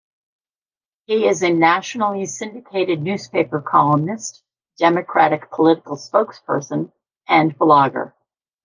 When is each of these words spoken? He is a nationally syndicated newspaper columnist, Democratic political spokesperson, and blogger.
He 1.05 1.27
is 1.27 1.43
a 1.43 1.51
nationally 1.51 2.25
syndicated 2.25 3.03
newspaper 3.03 3.61
columnist, 3.61 4.41
Democratic 4.79 5.51
political 5.51 5.95
spokesperson, 5.95 6.91
and 7.27 7.55
blogger. 7.55 8.11